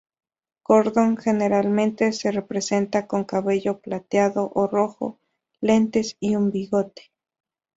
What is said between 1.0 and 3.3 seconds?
generalmente se representa con